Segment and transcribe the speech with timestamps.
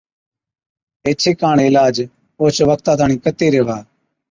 [1.05, 1.95] ايڇي ڪاڻ عِلاج
[2.39, 3.77] اوهچ وقتا تاڻِين ڪتي ريهوا،